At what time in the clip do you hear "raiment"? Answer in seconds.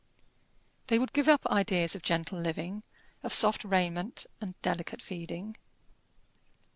3.63-4.25